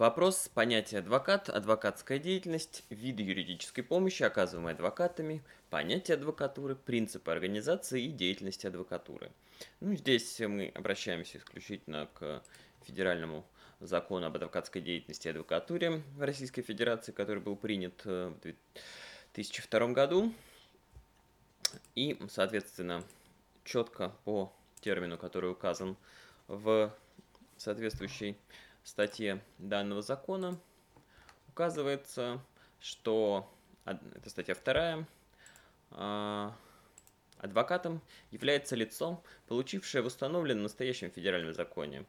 Вопрос 0.00 0.48
понятия 0.54 1.00
адвокат, 1.00 1.50
адвокатская 1.50 2.18
деятельность, 2.18 2.84
виды 2.88 3.22
юридической 3.22 3.82
помощи, 3.82 4.22
оказываемой 4.22 4.72
адвокатами, 4.72 5.42
понятие 5.68 6.14
адвокатуры, 6.14 6.74
принципы 6.74 7.30
организации 7.30 8.04
и 8.04 8.10
деятельности 8.10 8.66
адвокатуры. 8.66 9.30
Ну, 9.80 9.94
здесь 9.94 10.40
мы 10.40 10.72
обращаемся 10.74 11.36
исключительно 11.36 12.08
к 12.14 12.42
федеральному 12.86 13.44
закону 13.80 14.24
об 14.24 14.36
адвокатской 14.36 14.80
деятельности 14.80 15.28
и 15.28 15.32
адвокатуре 15.32 16.02
в 16.16 16.22
Российской 16.22 16.62
Федерации, 16.62 17.12
который 17.12 17.42
был 17.42 17.54
принят 17.54 18.00
э, 18.06 18.32
в 18.34 19.34
2002 19.34 19.88
году. 19.88 20.32
И, 21.94 22.18
соответственно, 22.30 23.04
четко 23.64 24.14
по 24.24 24.50
термину, 24.80 25.18
который 25.18 25.50
указан 25.50 25.98
в 26.48 26.90
соответствующей 27.58 28.38
статье 28.84 29.42
данного 29.58 30.02
закона, 30.02 30.58
указывается, 31.48 32.40
что, 32.80 33.52
это 33.84 34.30
статья 34.30 34.54
вторая, 34.54 35.06
а, 35.90 36.56
адвокатом 37.38 38.00
является 38.30 38.76
лицо, 38.76 39.22
получившее 39.46 40.02
в 40.02 40.06
установленном 40.06 40.64
настоящем 40.64 41.10
федеральном 41.10 41.54
законе 41.54 42.04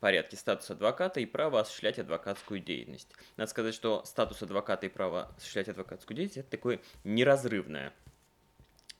порядке 0.00 0.36
статус 0.36 0.70
адвоката 0.70 1.20
и 1.20 1.26
право 1.26 1.60
осуществлять 1.60 1.98
адвокатскую 1.98 2.60
деятельность. 2.60 3.12
Надо 3.36 3.50
сказать, 3.50 3.74
что 3.74 4.04
статус 4.04 4.42
адвоката 4.42 4.86
и 4.86 4.88
право 4.88 5.32
осуществлять 5.36 5.68
адвокатскую 5.68 6.16
деятельность– 6.16 6.48
это 6.48 6.50
такое 6.50 6.80
неразрывное 7.04 7.92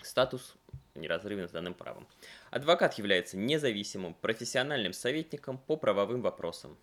статус 0.03 0.57
неразрывно 0.95 1.49
с 1.49 1.51
данным 1.51 1.75
правом. 1.75 2.07
Адвокат 2.51 2.95
является 2.95 3.37
независимым 3.37 4.15
профессиональным 4.15 4.93
советником 4.93 5.59
по 5.59 5.77
правовым 5.77 6.23
вопросам. 6.23 6.77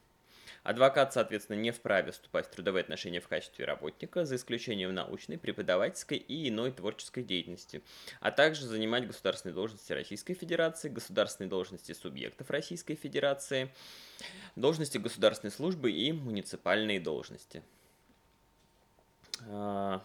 Адвокат, 0.63 1.13
соответственно, 1.13 1.57
не 1.57 1.71
вправе 1.71 2.11
вступать 2.11 2.47
в 2.47 2.49
трудовые 2.49 2.81
отношения 2.81 3.19
в 3.19 3.27
качестве 3.27 3.65
работника, 3.65 4.25
за 4.25 4.37
исключением 4.37 4.93
научной, 4.93 5.37
преподавательской 5.37 6.17
и 6.17 6.47
иной 6.47 6.71
творческой 6.71 7.23
деятельности, 7.23 7.81
а 8.21 8.31
также 8.31 8.65
занимать 8.65 9.05
государственные 9.05 9.53
должности 9.53 9.91
Российской 9.91 10.35
Федерации, 10.35 10.87
государственные 10.87 11.49
должности 11.49 11.91
субъектов 11.91 12.49
Российской 12.49 12.95
Федерации, 12.95 13.73
должности 14.55 14.97
государственной 14.97 15.51
службы 15.51 15.91
и 15.91 16.13
муниципальные 16.13 17.01
должности. 17.01 17.61
А, 19.49 20.01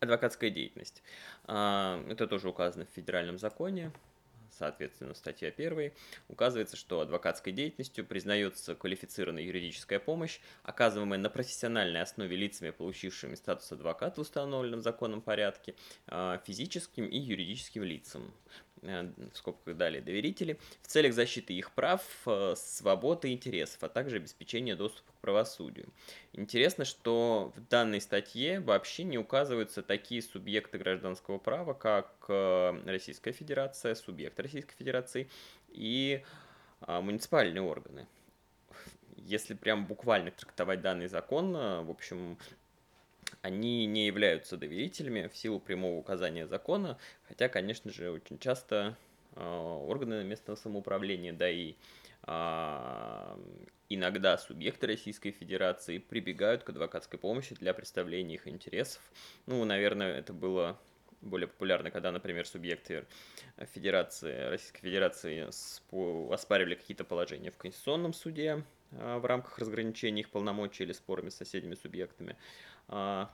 адвокатская 0.00 0.50
деятельность. 0.50 1.02
А, 1.44 2.04
это 2.08 2.26
тоже 2.26 2.50
указано 2.50 2.84
в 2.84 2.94
федеральном 2.94 3.38
законе 3.38 3.92
соответственно, 4.58 5.14
статья 5.14 5.48
1, 5.48 5.92
указывается, 6.28 6.76
что 6.76 7.00
адвокатской 7.00 7.52
деятельностью 7.52 8.04
признается 8.04 8.74
квалифицированная 8.74 9.42
юридическая 9.42 9.98
помощь, 9.98 10.40
оказываемая 10.62 11.18
на 11.18 11.30
профессиональной 11.30 12.02
основе 12.02 12.36
лицами, 12.36 12.70
получившими 12.70 13.34
статус 13.34 13.70
адвоката 13.72 14.16
в 14.16 14.22
установленном 14.22 14.82
законном 14.82 15.20
порядке, 15.20 15.74
а, 16.06 16.38
физическим 16.46 17.06
и 17.06 17.18
юридическим 17.18 17.82
лицам. 17.82 18.32
Э, 18.86 19.10
в 19.32 19.36
скобках 19.36 19.76
далее, 19.76 20.00
доверители, 20.00 20.58
в 20.82 20.86
целях 20.86 21.12
защиты 21.12 21.54
их 21.54 21.72
прав, 21.72 22.02
э, 22.26 22.54
свободы 22.56 23.30
и 23.30 23.32
интересов, 23.32 23.82
а 23.82 23.88
также 23.88 24.16
обеспечения 24.16 24.76
доступа 24.76 25.12
к 25.12 25.20
правосудию. 25.20 25.88
Интересно, 26.32 26.84
что 26.84 27.52
в 27.56 27.68
данной 27.68 28.00
статье 28.00 28.60
вообще 28.60 29.04
не 29.04 29.18
указываются 29.18 29.82
такие 29.82 30.22
субъекты 30.22 30.78
гражданского 30.78 31.38
права, 31.38 31.74
как 31.74 32.12
э, 32.28 32.82
Российская 32.86 33.32
Федерация, 33.32 33.94
субъект 33.94 34.38
Российской 34.38 34.74
Федерации 34.74 35.28
и 35.68 36.22
муниципальные 36.86 37.62
органы. 37.62 38.06
Если 39.16 39.54
прям 39.54 39.86
буквально 39.86 40.30
трактовать 40.30 40.82
данный 40.82 41.08
закон, 41.08 41.52
в 41.52 41.90
общем, 41.90 42.38
они 43.42 43.86
не 43.86 44.06
являются 44.06 44.56
доверителями 44.56 45.28
в 45.28 45.36
силу 45.36 45.60
прямого 45.60 45.98
указания 45.98 46.46
закона, 46.46 46.98
хотя, 47.28 47.48
конечно 47.48 47.92
же, 47.92 48.10
очень 48.10 48.38
часто 48.38 48.96
э, 49.34 49.40
органы 49.44 50.24
местного 50.24 50.56
самоуправления, 50.56 51.32
да 51.32 51.48
и 51.48 51.74
э, 52.26 53.36
иногда 53.88 54.38
субъекты 54.38 54.86
Российской 54.86 55.30
Федерации 55.30 55.98
прибегают 55.98 56.64
к 56.64 56.70
адвокатской 56.70 57.18
помощи 57.18 57.54
для 57.54 57.74
представления 57.74 58.34
их 58.34 58.48
интересов. 58.48 59.02
Ну, 59.46 59.64
наверное, 59.64 60.18
это 60.18 60.32
было 60.32 60.78
более 61.20 61.48
популярно, 61.48 61.90
когда, 61.90 62.12
например, 62.12 62.46
субъекты 62.46 63.04
Федерации, 63.74 64.48
Российской 64.48 64.80
Федерации 64.80 65.46
оспаривали 66.32 66.74
какие-то 66.74 67.04
положения 67.04 67.50
в 67.50 67.56
Конституционном 67.56 68.12
суде 68.12 68.62
в 68.90 69.24
рамках 69.24 69.58
разграничения 69.58 70.20
их 70.20 70.30
полномочий 70.30 70.84
или 70.84 70.92
спорами 70.92 71.30
с 71.30 71.36
соседними 71.36 71.74
субъектами. 71.74 72.36
А, 72.88 73.30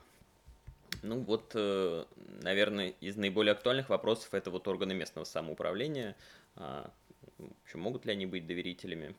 ну 1.03 1.21
вот, 1.21 1.53
э, 1.55 2.05
наверное, 2.43 2.95
из 3.01 3.17
наиболее 3.17 3.53
актуальных 3.53 3.89
вопросов 3.89 4.33
это 4.35 4.51
вот 4.51 4.67
органы 4.69 4.95
местного 4.95 5.25
самоуправления. 5.25 6.17
А, 6.57 6.91
в 7.39 7.51
общем, 7.65 7.81
могут 7.81 8.07
ли 8.07 8.13
они 8.13 8.27
быть 8.27 8.47
доверителями? 8.47 9.15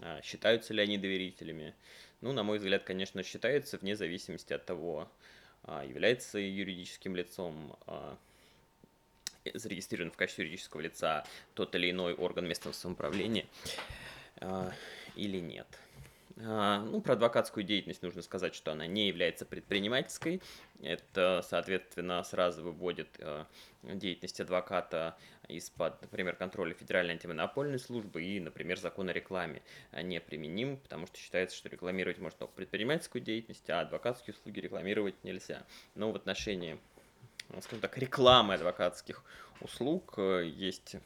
А, 0.00 0.20
считаются 0.22 0.74
ли 0.74 0.82
они 0.82 0.98
доверителями? 0.98 1.74
Ну, 2.20 2.32
на 2.32 2.42
мой 2.42 2.58
взгляд, 2.58 2.84
конечно, 2.84 3.22
считаются 3.22 3.78
вне 3.78 3.94
зависимости 3.96 4.52
от 4.52 4.64
того, 4.64 5.08
является 5.84 6.38
юридическим 6.38 7.14
лицом, 7.16 7.76
зарегистрирован 9.52 10.12
в 10.12 10.16
качестве 10.16 10.44
юридического 10.44 10.80
лица 10.80 11.26
тот 11.54 11.74
или 11.74 11.90
иной 11.90 12.14
орган 12.14 12.46
местного 12.46 12.72
самоуправления 12.72 13.46
или 15.16 15.40
нет. 15.40 15.66
А, 16.38 16.80
ну, 16.80 17.00
про 17.00 17.14
адвокатскую 17.14 17.64
деятельность 17.64 18.02
нужно 18.02 18.20
сказать, 18.20 18.54
что 18.54 18.72
она 18.72 18.86
не 18.86 19.08
является 19.08 19.46
предпринимательской. 19.46 20.42
Это, 20.82 21.42
соответственно, 21.48 22.22
сразу 22.24 22.62
выводит 22.62 23.08
э, 23.18 23.46
деятельность 23.82 24.40
адвоката 24.40 25.16
из-под, 25.48 26.02
например, 26.02 26.36
контроля 26.36 26.74
Федеральной 26.74 27.14
антимонопольной 27.14 27.78
службы 27.78 28.22
и, 28.22 28.38
например, 28.38 28.78
закон 28.78 29.08
о 29.08 29.14
рекламе 29.14 29.62
не 29.92 30.20
применим, 30.20 30.76
потому 30.76 31.06
что 31.06 31.16
считается, 31.16 31.56
что 31.56 31.70
рекламировать 31.70 32.18
можно 32.18 32.38
только 32.38 32.52
предпринимательскую 32.54 33.22
деятельность, 33.22 33.68
а 33.70 33.80
адвокатские 33.80 34.34
услуги 34.34 34.60
рекламировать 34.60 35.14
нельзя. 35.24 35.64
Но 35.94 36.12
в 36.12 36.16
отношении, 36.16 36.78
скажем 37.60 37.80
так, 37.80 37.96
рекламы 37.96 38.54
адвокатских 38.54 39.24
услуг 39.62 40.14
э, 40.18 40.44
есть 40.46 40.96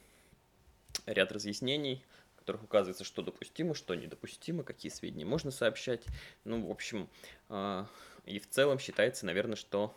ряд 1.05 1.31
разъяснений, 1.31 2.03
которых 2.41 2.63
указывается, 2.63 3.03
что 3.03 3.21
допустимо, 3.21 3.75
что 3.75 3.95
недопустимо, 3.95 4.63
какие 4.63 4.91
сведения 4.91 5.25
можно 5.25 5.51
сообщать. 5.51 6.03
Ну, 6.43 6.67
в 6.67 6.71
общем, 6.71 7.07
э, 7.49 7.85
и 8.25 8.39
в 8.39 8.49
целом 8.49 8.79
считается, 8.79 9.25
наверное, 9.25 9.55
что 9.55 9.95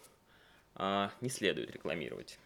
э, 0.76 1.08
не 1.20 1.30
следует 1.30 1.70
рекламировать 1.70 2.38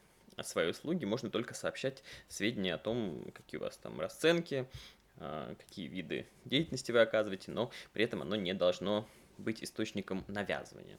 свои 0.42 0.70
услуги, 0.70 1.04
можно 1.04 1.30
только 1.30 1.54
сообщать 1.54 2.04
сведения 2.28 2.74
о 2.74 2.78
том, 2.78 3.30
какие 3.34 3.58
у 3.58 3.64
вас 3.64 3.76
там 3.76 4.00
расценки, 4.00 4.68
э, 5.16 5.54
какие 5.58 5.88
виды 5.88 6.26
деятельности 6.44 6.92
вы 6.92 7.00
оказываете, 7.00 7.50
но 7.50 7.72
при 7.92 8.04
этом 8.04 8.22
оно 8.22 8.36
не 8.36 8.54
должно 8.54 9.08
быть 9.36 9.64
источником 9.64 10.24
навязывания. 10.28 10.98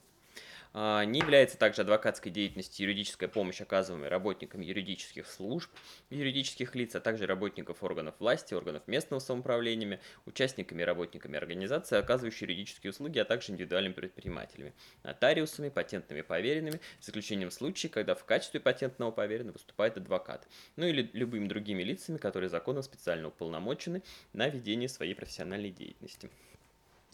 А, 0.72 1.04
не 1.04 1.18
является 1.18 1.58
также 1.58 1.82
адвокатской 1.82 2.30
деятельностью 2.30 2.86
юридическая 2.86 3.28
помощь, 3.28 3.60
оказываемая 3.60 4.08
работникам 4.08 4.60
юридических 4.60 5.26
служб, 5.26 5.68
юридических 6.10 6.76
лиц, 6.76 6.94
а 6.94 7.00
также 7.00 7.26
работников 7.26 7.82
органов 7.82 8.14
власти, 8.20 8.54
органов 8.54 8.86
местного 8.86 9.18
самоуправления, 9.20 10.00
участниками 10.26 10.82
и 10.82 10.84
работниками 10.84 11.36
организации, 11.36 11.98
оказывающие 11.98 12.48
юридические 12.48 12.90
услуги, 12.90 13.18
а 13.18 13.24
также 13.24 13.52
индивидуальными 13.52 13.94
предпринимателями, 13.94 14.72
нотариусами, 15.02 15.70
патентными 15.70 16.20
поверенными, 16.20 16.80
с 17.00 17.08
исключением 17.08 17.50
случаев, 17.50 17.92
когда 17.92 18.14
в 18.14 18.24
качестве 18.24 18.60
патентного 18.60 19.10
поверенного 19.10 19.54
выступает 19.54 19.96
адвокат, 19.96 20.46
ну 20.76 20.86
или 20.86 21.10
любыми 21.12 21.48
другими 21.48 21.82
лицами, 21.82 22.18
которые 22.18 22.48
законом 22.48 22.84
специально 22.84 23.28
уполномочены 23.28 24.02
на 24.32 24.48
ведение 24.48 24.88
своей 24.88 25.14
профессиональной 25.14 25.70
деятельности. 25.70 26.30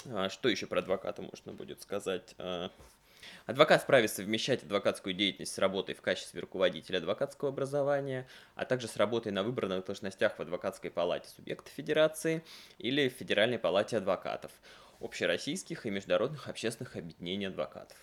А, 0.05 0.29
что 0.29 0.51
еще 0.51 0.67
про 0.67 0.81
адвоката 0.81 1.23
можно 1.23 1.53
будет 1.53 1.81
сказать? 1.81 2.35
Адвокат 3.47 3.83
вправе 3.83 4.09
совмещать 4.09 4.63
адвокатскую 4.63 5.15
деятельность 5.15 5.55
с 5.55 5.59
работой 5.59 5.95
в 5.95 6.03
качестве 6.03 6.41
руководителя 6.41 6.99
адвокатского 6.99 7.51
образования, 7.51 8.27
а 8.55 8.65
также 8.65 8.89
с 8.89 8.97
работой 8.97 9.33
на 9.33 9.43
выбранных 9.43 9.85
должностях 9.85 10.39
в 10.39 10.41
адвокатской 10.41 10.91
палате 10.91 11.29
субъекта 11.29 11.71
федерации 11.71 12.45
или 12.79 13.09
в 13.09 13.13
Федеральной 13.13 13.59
палате 13.59 13.97
адвокатов, 13.99 14.53
общероссийских 15.01 15.87
и 15.87 15.91
международных 15.91 16.49
общественных 16.49 16.97
объединений 16.97 17.47
адвокатов. 17.47 17.97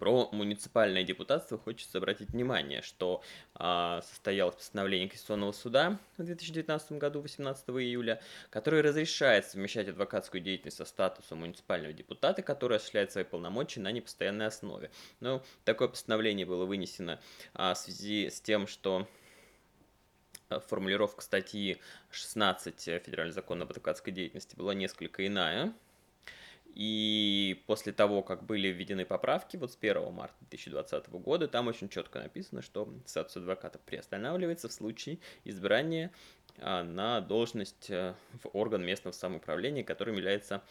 Про 0.00 0.30
муниципальное 0.32 1.04
депутатство 1.04 1.58
хочется 1.58 1.98
обратить 1.98 2.30
внимание, 2.30 2.80
что 2.80 3.22
а, 3.54 4.00
состоялось 4.00 4.54
постановление 4.54 5.10
Конституционного 5.10 5.52
суда 5.52 5.98
в 6.16 6.24
2019 6.24 6.92
году, 6.92 7.20
18 7.20 7.68
июля, 7.68 8.18
которое 8.48 8.82
разрешает 8.82 9.44
совмещать 9.44 9.88
адвокатскую 9.88 10.40
деятельность 10.40 10.78
со 10.78 10.86
статусом 10.86 11.40
муниципального 11.40 11.92
депутата, 11.92 12.40
который 12.40 12.78
осуществляет 12.78 13.12
свои 13.12 13.24
полномочия 13.24 13.80
на 13.80 13.92
непостоянной 13.92 14.46
основе. 14.46 14.90
Но 15.20 15.42
такое 15.66 15.88
постановление 15.88 16.46
было 16.46 16.64
вынесено 16.64 17.20
а, 17.52 17.74
в 17.74 17.78
связи 17.78 18.30
с 18.30 18.40
тем, 18.40 18.66
что 18.66 19.06
а, 20.48 20.60
формулировка 20.60 21.20
статьи 21.20 21.78
16 22.10 22.80
Федерального 23.04 23.34
закона 23.34 23.64
об 23.64 23.70
адвокатской 23.70 24.14
деятельности 24.14 24.56
была 24.56 24.72
несколько 24.72 25.26
иная, 25.26 25.74
И 26.74 27.62
после 27.66 27.92
того, 27.92 28.22
как 28.22 28.44
были 28.44 28.68
введены 28.68 29.04
поправки, 29.04 29.56
вот 29.56 29.72
с 29.72 29.78
1 29.80 30.12
марта 30.12 30.36
2020 30.40 31.08
года, 31.10 31.48
там 31.48 31.68
очень 31.68 31.88
четко 31.88 32.20
написано, 32.20 32.62
что 32.62 32.92
статус 33.06 33.36
адвоката 33.36 33.78
приостанавливается 33.78 34.68
в 34.68 34.72
случае 34.72 35.18
избрания 35.44 36.12
а, 36.58 36.84
на 36.84 37.20
должность 37.20 37.90
э, 37.90 38.14
в 38.42 38.50
орган 38.52 38.84
местного 38.84 39.12
самоуправления, 39.12 39.82
которым 39.82 40.16
является 40.16 40.62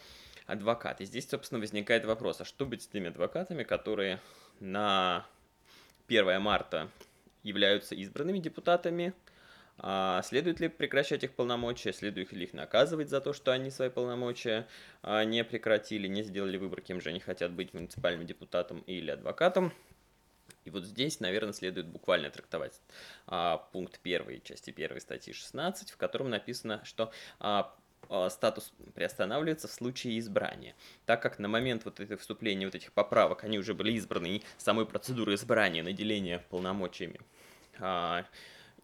адвокат. 0.46 1.00
И 1.00 1.04
здесь, 1.04 1.28
собственно, 1.28 1.60
возникает 1.60 2.04
вопрос, 2.04 2.40
а 2.40 2.44
что 2.44 2.66
быть 2.66 2.82
с 2.82 2.86
теми 2.86 3.08
адвокатами, 3.08 3.62
которые 3.62 4.20
на 4.58 5.26
1 6.08 6.40
марта 6.40 6.90
являются 7.42 7.94
избранными 7.94 8.38
депутатами, 8.38 9.14
а 9.82 10.20
следует 10.22 10.60
ли 10.60 10.68
прекращать 10.68 11.24
их 11.24 11.32
полномочия, 11.32 11.92
следует 11.92 12.32
ли 12.32 12.44
их 12.44 12.52
наказывать 12.52 13.08
за 13.08 13.20
то, 13.20 13.32
что 13.32 13.50
они 13.50 13.70
свои 13.70 13.88
полномочия 13.88 14.68
а, 15.02 15.24
не 15.24 15.42
прекратили, 15.42 16.06
не 16.06 16.22
сделали 16.22 16.58
выбор, 16.58 16.82
кем 16.82 17.00
же 17.00 17.08
они 17.08 17.20
хотят 17.20 17.52
быть 17.52 17.72
муниципальным 17.72 18.26
депутатом 18.26 18.80
или 18.80 19.10
адвокатом. 19.10 19.72
И 20.66 20.70
вот 20.70 20.84
здесь, 20.84 21.20
наверное, 21.20 21.54
следует 21.54 21.86
буквально 21.86 22.30
трактовать 22.30 22.80
а, 23.26 23.56
пункт 23.72 23.98
1 24.02 24.42
части 24.42 24.70
1 24.70 25.00
статьи 25.00 25.32
16, 25.32 25.90
в 25.90 25.96
котором 25.96 26.28
написано, 26.28 26.82
что 26.84 27.10
а, 27.38 27.74
а, 28.10 28.28
статус 28.28 28.72
приостанавливается 28.94 29.68
в 29.68 29.72
случае 29.72 30.18
избрания. 30.18 30.74
Так 31.06 31.22
как 31.22 31.38
на 31.38 31.48
момент 31.48 31.86
вот 31.86 32.00
этого 32.00 32.18
вступления 32.18 32.66
вот 32.66 32.74
этих 32.74 32.92
поправок 32.92 33.44
они 33.44 33.58
уже 33.58 33.72
были 33.72 33.92
избраны, 33.92 34.36
и 34.36 34.42
самой 34.58 34.84
процедуры 34.84 35.34
избрания, 35.34 35.82
наделения 35.82 36.44
полномочиями 36.50 37.20
а, 37.78 38.24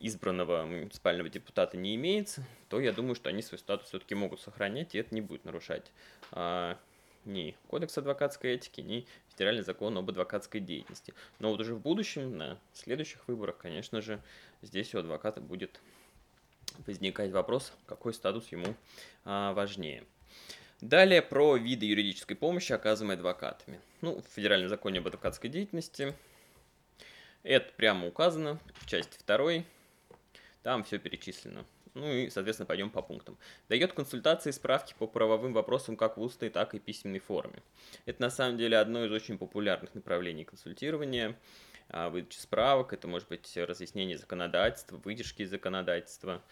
избранного 0.00 0.64
муниципального 0.64 1.28
депутата 1.28 1.76
не 1.76 1.94
имеется, 1.94 2.44
то 2.68 2.80
я 2.80 2.92
думаю, 2.92 3.14
что 3.14 3.28
они 3.28 3.42
свой 3.42 3.58
статус 3.58 3.88
все-таки 3.88 4.14
могут 4.14 4.40
сохранять, 4.40 4.94
и 4.94 4.98
это 4.98 5.14
не 5.14 5.20
будет 5.20 5.44
нарушать 5.44 5.90
а, 6.32 6.78
ни 7.24 7.56
Кодекс 7.68 7.98
адвокатской 7.98 8.52
этики, 8.54 8.80
ни 8.80 9.06
Федеральный 9.30 9.62
закон 9.62 9.96
об 9.98 10.08
адвокатской 10.08 10.60
деятельности. 10.60 11.14
Но 11.38 11.50
вот 11.50 11.60
уже 11.60 11.74
в 11.74 11.80
будущем, 11.80 12.36
на 12.36 12.58
следующих 12.72 13.26
выборах, 13.28 13.58
конечно 13.58 14.00
же, 14.00 14.20
здесь 14.62 14.94
у 14.94 14.98
адвоката 14.98 15.40
будет 15.40 15.80
возникать 16.86 17.32
вопрос, 17.32 17.72
какой 17.86 18.14
статус 18.14 18.50
ему 18.52 18.74
а, 19.24 19.52
важнее. 19.52 20.04
Далее 20.80 21.22
про 21.22 21.56
виды 21.56 21.86
юридической 21.86 22.34
помощи, 22.34 22.72
оказываемой 22.72 23.16
адвокатами. 23.16 23.80
Ну, 24.02 24.20
в 24.20 24.34
Федеральном 24.34 24.68
законе 24.68 24.98
об 24.98 25.06
адвокатской 25.06 25.48
деятельности 25.48 26.14
это 27.42 27.72
прямо 27.76 28.06
указано 28.08 28.58
в 28.74 28.86
части 28.86 29.18
2 29.26 29.64
там 30.66 30.82
все 30.82 30.98
перечислено. 30.98 31.64
Ну 31.94 32.12
и, 32.12 32.28
соответственно, 32.28 32.66
пойдем 32.66 32.90
по 32.90 33.00
пунктам. 33.00 33.38
Дает 33.68 33.92
консультации 33.92 34.50
и 34.50 34.52
справки 34.52 34.96
по 34.98 35.06
правовым 35.06 35.52
вопросам 35.52 35.96
как 35.96 36.16
в 36.16 36.20
устной, 36.20 36.50
так 36.50 36.74
и 36.74 36.80
письменной 36.80 37.20
форме. 37.20 37.62
Это 38.04 38.20
на 38.20 38.30
самом 38.30 38.58
деле 38.58 38.76
одно 38.76 39.04
из 39.04 39.12
очень 39.12 39.38
популярных 39.38 39.94
направлений 39.94 40.42
консультирования. 40.42 41.38
А, 41.88 42.08
выдача 42.08 42.40
справок, 42.40 42.92
это 42.92 43.06
может 43.06 43.28
быть 43.28 43.56
разъяснение 43.56 44.18
законодательства, 44.18 44.96
выдержки 44.96 45.42
из 45.42 45.50
законодательства. 45.50 46.42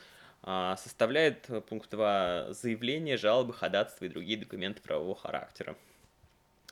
А, 0.43 0.76
составляет 0.76 1.50
э, 1.50 1.60
пункт 1.60 1.90
2 1.90 2.52
заявления, 2.52 3.17
жалобы, 3.17 3.52
ходатайства 3.52 4.05
и 4.05 4.08
другие 4.10 4.38
документы 4.38 4.81
правового 4.81 5.17
характера. 5.17 5.76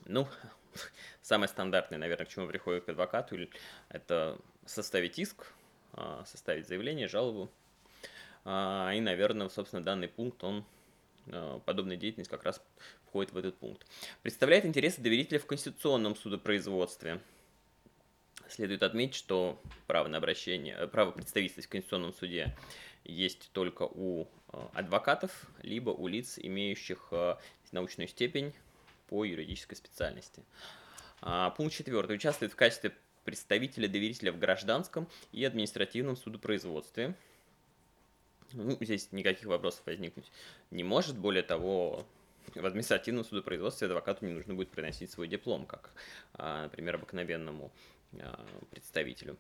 Ну, 0.05 0.29
самое 1.23 1.49
стандартное, 1.49 1.99
наверное, 1.99 2.25
к 2.25 2.29
чему 2.29 2.47
приходит 2.47 2.85
к 2.85 2.91
адвокату, 2.91 3.37
это 3.89 4.39
составить 4.65 5.19
иск, 5.19 5.53
составить 6.25 6.67
заявление, 6.67 7.09
жалобу. 7.09 7.51
А, 8.45 8.93
и, 8.95 9.01
наверное, 9.01 9.49
собственно, 9.49 9.83
данный 9.83 10.09
пункт, 10.09 10.43
он 10.45 10.65
а, 11.31 11.61
подобная 11.61 11.97
деятельность 11.97 12.31
как 12.31 12.45
раз 12.45 12.63
входит 13.07 13.33
в 13.33 13.37
этот 13.37 13.57
пункт. 13.57 13.87
Представляет 14.23 14.65
интересы 14.65 15.01
доверителя 15.01 15.39
в 15.39 15.47
конституционном 15.47 16.17
судопроизводстве. 16.17 17.21
Следует 18.49 18.83
отметить, 18.83 19.15
что 19.15 19.61
право 19.87 20.09
на 20.09 20.19
обращение, 20.19 20.77
э, 20.77 20.87
право 20.87 21.11
представительства 21.11 21.63
в 21.63 21.69
Конституционном 21.69 22.13
суде 22.13 22.55
есть 23.05 23.51
только 23.53 23.85
у 23.85 24.29
адвокатов, 24.75 25.47
либо 25.63 25.91
у 25.91 26.07
лиц, 26.07 26.39
имеющих 26.39 27.13
научную 27.73 28.07
степень 28.07 28.53
по 29.09 29.25
юридической 29.25 29.77
специальности. 29.77 30.45
Пункт 31.57 31.75
4. 31.75 32.15
Участвует 32.15 32.53
в 32.53 32.57
качестве 32.57 32.93
представителя 33.25 33.89
доверителя 33.89 34.33
в 34.33 34.39
гражданском 34.39 35.09
и 35.33 35.45
административном 35.45 36.17
судопроизводстве. 36.17 37.15
Ну, 38.53 38.77
здесь 38.81 39.13
никаких 39.13 39.47
вопросов 39.47 39.83
возникнуть 39.87 40.31
не 40.71 40.85
может. 40.85 41.17
Более 41.17 41.43
того, 41.43 42.07
в 42.55 42.67
административном 42.67 43.25
судопроизводстве 43.25 43.87
адвокату 43.87 44.27
не 44.27 44.33
нужно 44.33 44.55
будет 44.55 44.71
приносить 44.71 45.11
свой 45.11 45.29
диплом, 45.29 45.67
как, 45.67 45.93
а, 46.35 46.65
например, 46.65 46.97
обыкновенному 46.97 47.73
а, 48.21 48.45
представителю. 48.71 49.39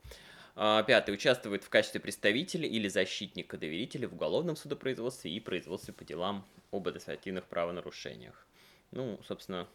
А, 0.55 0.82
пятый. 0.82 1.14
Участвует 1.14 1.64
в 1.64 1.69
качестве 1.69 2.00
представителя 2.00 2.69
или 2.69 2.88
защитника 2.88 3.56
доверителя 3.56 4.08
в 4.08 4.14
уголовном 4.14 4.56
судопроизводстве 4.56 5.31
и 5.31 5.40
производстве 5.40 5.94
по 5.94 6.05
делам 6.05 6.46
об 6.70 6.88
административных 6.88 7.44
правонарушениях. 7.46 8.46
Ну, 8.90 9.19
собственно, 9.26 9.69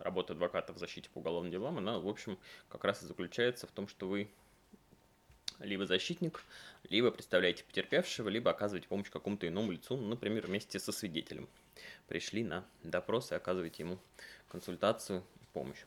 работа 0.00 0.32
адвоката 0.32 0.72
в 0.72 0.78
защите 0.78 1.08
по 1.10 1.18
уголовным 1.18 1.50
делам, 1.50 1.78
она, 1.78 1.98
в 1.98 2.08
общем, 2.08 2.38
как 2.68 2.84
раз 2.84 3.02
и 3.02 3.06
заключается 3.06 3.66
в 3.66 3.70
том, 3.70 3.88
что 3.88 4.08
вы 4.08 4.28
либо 5.60 5.86
защитник, 5.86 6.42
либо 6.88 7.10
представляете 7.10 7.64
потерпевшего, 7.64 8.28
либо 8.28 8.50
оказываете 8.50 8.88
помощь 8.88 9.10
какому-то 9.10 9.48
иному 9.48 9.72
лицу, 9.72 9.96
например, 9.96 10.46
вместе 10.46 10.78
со 10.78 10.92
свидетелем. 10.92 11.48
Пришли 12.06 12.44
на 12.44 12.64
допрос 12.82 13.32
и 13.32 13.34
оказываете 13.34 13.82
ему 13.82 13.98
консультацию 14.48 15.22
и 15.40 15.44
помощь. 15.52 15.84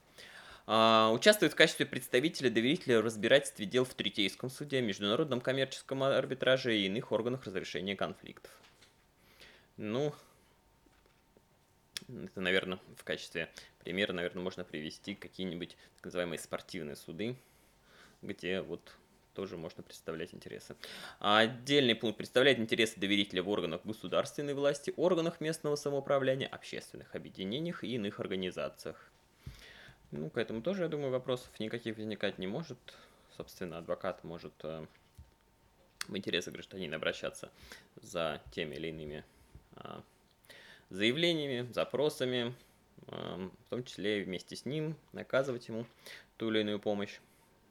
А, 0.67 1.11
участвует 1.11 1.53
в 1.53 1.55
качестве 1.55 1.85
представителя 1.85 2.49
доверителя 2.49 2.99
в 2.99 3.05
разбирательстве 3.05 3.65
дел 3.65 3.83
в 3.83 3.93
Третейском 3.93 4.49
суде, 4.49 4.81
Международном 4.81 5.41
коммерческом 5.41 6.03
арбитраже 6.03 6.77
и 6.77 6.85
иных 6.85 7.11
органах 7.11 7.45
разрешения 7.45 7.95
конфликтов. 7.95 8.51
Ну, 9.77 10.13
это, 12.07 12.41
наверное, 12.41 12.79
в 12.97 13.03
качестве 13.03 13.49
примера, 13.83 14.13
наверное, 14.13 14.43
можно 14.43 14.63
привести 14.63 15.15
какие-нибудь 15.15 15.75
так 15.95 16.05
называемые 16.05 16.39
спортивные 16.39 16.95
суды, 16.95 17.35
где 18.21 18.61
вот 18.61 18.81
тоже 19.33 19.57
можно 19.57 19.83
представлять 19.83 20.33
интересы. 20.33 20.75
А 21.19 21.39
отдельный 21.39 21.95
пункт 21.95 22.17
представляет 22.17 22.59
интересы 22.59 22.99
доверителя 22.99 23.43
в 23.43 23.49
органах 23.49 23.81
государственной 23.83 24.53
власти, 24.53 24.93
органах 24.97 25.39
местного 25.39 25.75
самоуправления, 25.75 26.47
общественных 26.47 27.15
объединениях 27.15 27.83
и 27.83 27.95
иных 27.95 28.19
организациях. 28.19 29.09
Ну, 30.11 30.29
к 30.29 30.37
этому 30.37 30.61
тоже, 30.61 30.83
я 30.83 30.89
думаю, 30.89 31.11
вопросов 31.11 31.49
никаких 31.59 31.97
возникать 31.97 32.37
не 32.37 32.47
может. 32.47 32.77
Собственно, 33.37 33.77
адвокат 33.77 34.25
может 34.25 34.53
э, 34.63 34.85
в 36.07 36.17
интересах 36.17 36.53
гражданина 36.53 36.97
обращаться 36.97 37.49
за 38.01 38.41
теми 38.51 38.75
или 38.75 38.89
иными 38.89 39.23
э, 39.77 40.01
заявлениями, 40.89 41.71
запросами, 41.71 42.53
в 43.07 43.69
том 43.69 43.83
числе 43.83 44.21
и 44.21 44.23
вместе 44.23 44.55
с 44.55 44.65
ним 44.65 44.95
наказывать 45.13 45.67
ему 45.67 45.85
ту 46.37 46.49
или 46.49 46.61
иную 46.61 46.79
помощь. 46.79 47.19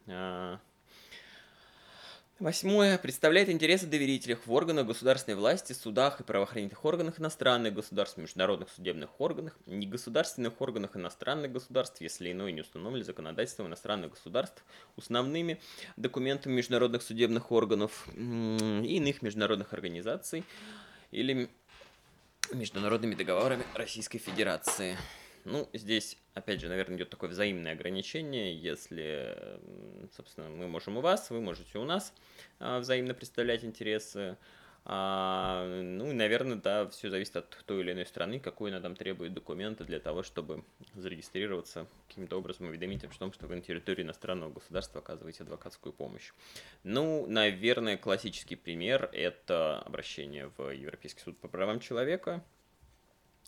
А, 0.07 0.59
восьмое. 2.39 2.99
Представляет 2.99 3.49
интересы 3.49 3.87
доверителей 3.87 4.35
в 4.35 4.53
органах 4.53 4.87
государственной 4.87 5.37
власти, 5.37 5.73
судах 5.73 6.21
и 6.21 6.25
правоохранительных 6.25 6.85
органах 6.85 7.21
иностранных 7.21 7.75
государств, 7.75 8.17
международных 8.19 8.71
судебных 8.71 9.21
органах, 9.21 9.59
негосударственных 9.67 10.61
органах 10.61 10.97
иностранных 10.97 11.53
государств, 11.53 12.01
если 12.01 12.33
иное 12.33 12.53
не 12.53 12.63
установлено 12.63 13.05
законодательством 13.05 13.69
иностранных 13.69 14.11
государств, 14.11 14.65
основными 14.97 15.61
документами 15.97 16.55
международных 16.55 17.03
судебных 17.03 17.53
органов 17.53 18.09
и 18.15 18.97
иных 18.97 19.23
международных 19.23 19.73
организаций 19.73 20.45
или 21.11 21.51
международными 22.53 23.15
договорами 23.15 23.65
Российской 23.75 24.19
Федерации. 24.19 24.97
Ну, 25.45 25.69
здесь, 25.73 26.19
опять 26.35 26.61
же, 26.61 26.69
наверное, 26.69 26.99
идет 26.99 27.11
такое 27.11 27.31
взаимное 27.31 27.73
ограничение. 27.73 28.55
Если, 28.55 29.59
собственно, 30.15 30.51
мы 30.51 30.69
можем 30.69 30.99
у 30.99 31.01
вас, 31.01 31.31
вы 31.31 31.41
можете 31.41 31.79
у 31.79 31.85
нас 31.85 32.13
а, 32.59 32.81
взаимно 32.81 33.15
представлять 33.15 33.65
интересы. 33.65 34.37
А, 34.85 35.67
ну, 35.83 36.13
наверное, 36.13 36.57
да, 36.57 36.89
все 36.89 37.11
зависит 37.11 37.37
от 37.37 37.51
той 37.67 37.81
или 37.83 37.93
иной 37.93 38.07
страны, 38.07 38.41
какой 38.41 38.71
она 38.71 38.81
там 38.81 38.97
требует 38.97 39.35
документы 39.35 39.85
для 39.85 40.01
того, 40.01 40.23
чтобы 40.23 40.65
зарегистрироваться 40.95 41.87
каким-то 42.09 42.39
образом, 42.39 42.67
уведомить 42.69 43.05
о 43.05 43.09
том, 43.09 43.33
что 43.33 43.47
вы 43.47 43.57
на 43.57 43.61
территории 43.63 44.03
иностранного 44.03 44.51
государства 44.51 45.01
оказываете 45.01 45.43
адвокатскую 45.43 45.93
помощь. 45.93 46.33
Ну, 46.83 47.27
наверное, 47.27 47.99
классический 47.99 48.57
пример– 48.57 49.11
это 49.13 49.81
обращение 49.81 50.51
в 50.57 50.71
Европейский 50.71 51.21
суд 51.21 51.39
по 51.39 51.49
правам 51.49 51.81
человека. 51.81 52.43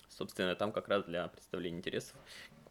Собственно, 0.09 0.55
там 0.55 0.73
как 0.73 0.89
раз 0.89 1.05
для 1.05 1.27
представления 1.29 1.79
интересов, 1.79 2.17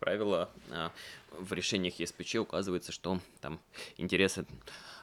правило, 0.02 0.50
а, 0.72 0.92
в 1.32 1.54
решениях 1.54 2.00
ЕСПЧ 2.00 2.36
указывается, 2.38 2.92
что 2.92 3.20
там 3.40 3.62
интересы 3.98 4.46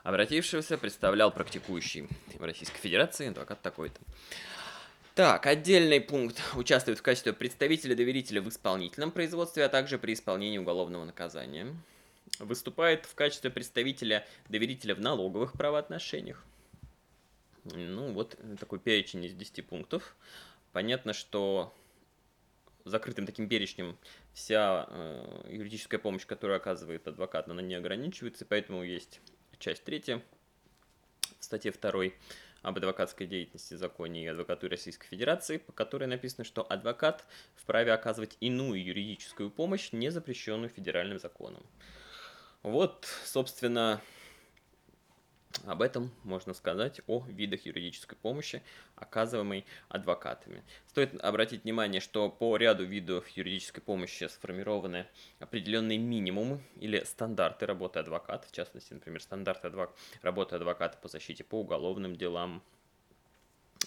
обратившегося 0.03 0.77
представлял 0.77 1.31
практикующий 1.31 2.09
в 2.35 2.43
Российской 2.43 2.81
Федерации 2.81 3.29
адвокат 3.29 3.63
такой-то. 3.63 4.01
Так, 5.15 5.47
отдельный 5.47 6.01
пункт. 6.01 6.43
Участвует 6.55 6.99
в 6.99 7.03
качестве 7.03 7.33
представителя-доверителя 7.33 8.43
в 8.43 8.49
исполнительном 8.49 9.13
производстве, 9.13 9.65
а 9.65 9.69
также 9.69 9.99
при 9.99 10.15
исполнении 10.15 10.59
уголовного 10.59 11.05
наказания. 11.05 11.75
Выступает 12.41 13.07
в 13.07 13.15
качестве 13.15 13.51
представителя-доверителя 13.51 14.95
в 14.97 15.01
налоговых 15.01 15.53
правоотношениях. 15.53 16.45
Ну, 17.65 18.13
вот 18.13 18.37
такой 18.59 18.81
перечень 18.81 19.25
из 19.25 19.35
10 19.35 19.65
пунктов. 19.65 20.17
Понятно, 20.73 21.13
что 21.13 21.73
закрытым 22.89 23.27
таким 23.27 23.49
перечнем 23.49 23.97
вся 24.33 24.87
э, 24.89 25.49
юридическая 25.51 26.01
помощь, 26.01 26.27
которую 26.27 26.57
оказывает 26.57 27.07
адвокат, 27.07 27.49
она 27.49 27.63
не 27.63 27.75
ограничивается, 27.75 28.45
поэтому 28.45 28.83
есть 28.83 29.21
часть 29.59 29.85
третья 29.85 30.23
в 31.39 31.45
статье 31.45 31.73
2 31.73 32.05
об 32.63 32.77
адвокатской 32.77 33.27
деятельности 33.27 33.75
законе 33.75 34.25
и 34.25 34.27
адвокатуре 34.27 34.73
Российской 34.73 35.07
Федерации, 35.07 35.59
по 35.59 35.73
которой 35.73 36.07
написано, 36.07 36.45
что 36.45 36.63
адвокат 36.63 37.25
вправе 37.55 37.93
оказывать 37.93 38.37
иную 38.41 38.85
юридическую 38.85 39.51
помощь, 39.51 39.93
не 39.93 40.11
запрещенную 40.11 40.69
федеральным 40.69 41.19
законом. 41.19 41.65
Вот, 42.63 43.07
собственно, 43.25 44.01
об 45.67 45.83
этом 45.83 46.11
можно 46.25 46.55
сказать 46.55 47.01
о 47.07 47.25
видах 47.29 47.67
юридической 47.67 48.17
помощи, 48.17 48.63
оказываемой 48.97 49.65
адвокатами. 49.89 50.63
Стоит 50.89 51.19
обратить 51.23 51.65
внимание, 51.65 52.01
что 52.01 52.29
по 52.29 52.57
ряду 52.57 52.85
видов 52.85 53.29
юридической 53.31 53.81
помощи 53.81 54.25
сформированы 54.25 55.07
определенные 55.39 55.99
минимумы 55.99 56.61
или 56.77 57.01
стандарты 57.01 57.67
работы 57.67 57.99
адвоката, 57.99 58.47
в 58.47 58.53
частности, 58.53 58.93
например, 58.93 59.23
стандарты 59.23 59.69
адвок... 59.69 59.95
работы 60.23 60.57
адвоката 60.57 60.99
по 60.99 61.09
защите 61.09 61.45
по 61.45 61.61
уголовным 61.61 62.17
делам, 62.17 62.63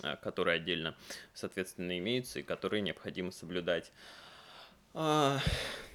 э, 0.03 0.15
которые 0.17 0.55
отдельно, 0.55 0.95
соответственно, 1.33 1.97
имеются 1.97 2.39
и 2.39 2.43
которые 2.43 2.81
необходимо 2.81 3.31
соблюдать. 3.31 3.91
А, 4.93 5.39